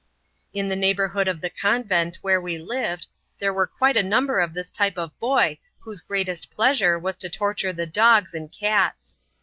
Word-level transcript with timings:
In 0.51 0.67
the 0.67 0.75
neighborhood 0.75 1.27
of 1.27 1.41
"The 1.41 1.51
Convent" 1.51 2.17
where 2.23 2.41
we 2.41 2.57
lived, 2.57 3.05
there 3.37 3.53
were 3.53 3.67
quite 3.67 3.95
a 3.95 4.01
number 4.01 4.39
of 4.39 4.55
this 4.55 4.71
type 4.71 4.97
of 4.97 5.15
boy 5.19 5.59
whose 5.77 6.01
greatest 6.01 6.49
pleasure 6.49 6.97
was 6.97 7.15
to 7.17 7.29
torture 7.29 7.71
the 7.71 7.85
dogs 7.85 8.33
and 8.33 8.51
cats. 8.51 9.17